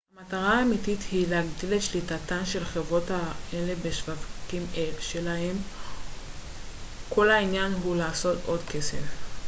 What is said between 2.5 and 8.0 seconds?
חברות אלה בשווקים שלהן כל העניין הוא